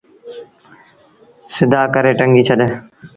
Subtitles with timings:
[1.55, 2.59] سڌآ ڪري ٽنگي ڇڏ۔